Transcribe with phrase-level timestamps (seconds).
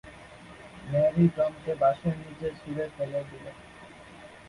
[0.85, 3.51] Mary টমকে বাসের নিচে ছুরে ফেলে দিলো।